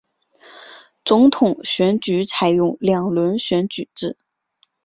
[1.05, 4.17] 总统选举采用两轮选举制。